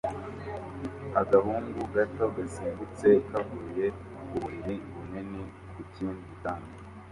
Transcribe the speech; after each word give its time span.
Agahungu 1.21 1.79
gato 1.95 2.25
gasimbutse 2.35 3.07
kavuye 3.29 3.85
ku 4.27 4.35
buriri 4.41 4.75
bunini 4.91 5.41
ku 5.73 5.81
kindi 5.93 6.21
gitanda 6.29 6.73